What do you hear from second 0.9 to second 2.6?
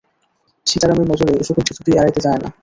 নজরে এ সকল কিছুতেই এড়াইতে পায় না।